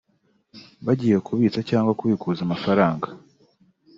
bagiye 0.85 1.17
kubitsa 1.25 1.61
cyangwa 1.69 1.95
kubikuza 1.99 2.39
amafaranga 2.43 3.07